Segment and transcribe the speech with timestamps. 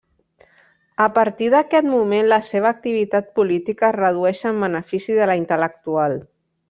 [1.03, 6.19] A partir d'aquest moment la seva activitat política es reduïx en benefici de la intel·lectual.